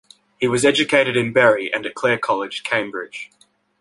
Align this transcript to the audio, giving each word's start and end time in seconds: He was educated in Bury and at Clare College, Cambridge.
He 0.39 0.47
was 0.47 0.65
educated 0.65 1.15
in 1.15 1.31
Bury 1.31 1.71
and 1.71 1.85
at 1.85 1.93
Clare 1.93 2.17
College, 2.17 2.63
Cambridge. 2.63 3.29